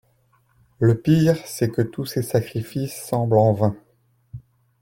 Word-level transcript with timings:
Le 0.79 0.99
pire, 0.99 1.37
c’est 1.45 1.69
que 1.69 1.83
tous 1.83 2.05
ces 2.07 2.23
sacrifices 2.23 3.03
semblent 3.03 3.37
en 3.37 3.53
vain. 3.53 3.75